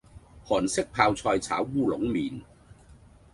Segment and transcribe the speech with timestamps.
[0.47, 2.41] 韓式泡菜炒烏龍麵